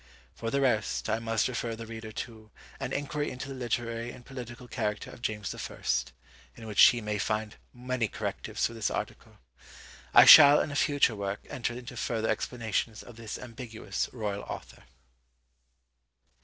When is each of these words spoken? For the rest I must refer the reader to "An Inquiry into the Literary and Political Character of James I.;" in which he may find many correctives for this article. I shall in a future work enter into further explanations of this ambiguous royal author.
For 0.33 0.49
the 0.49 0.61
rest 0.61 1.07
I 1.11 1.19
must 1.19 1.47
refer 1.47 1.75
the 1.75 1.85
reader 1.85 2.11
to 2.11 2.49
"An 2.79 2.91
Inquiry 2.91 3.29
into 3.29 3.47
the 3.49 3.53
Literary 3.53 4.09
and 4.09 4.25
Political 4.25 4.67
Character 4.69 5.11
of 5.11 5.21
James 5.21 5.53
I.;" 5.53 5.77
in 6.55 6.65
which 6.65 6.81
he 6.85 7.01
may 7.01 7.19
find 7.19 7.57
many 7.71 8.07
correctives 8.07 8.65
for 8.65 8.73
this 8.73 8.89
article. 8.89 9.37
I 10.11 10.25
shall 10.25 10.59
in 10.59 10.71
a 10.71 10.75
future 10.75 11.15
work 11.15 11.45
enter 11.51 11.75
into 11.75 11.95
further 11.97 12.29
explanations 12.29 13.03
of 13.03 13.15
this 13.15 13.37
ambiguous 13.37 14.09
royal 14.11 14.41
author. 14.45 14.85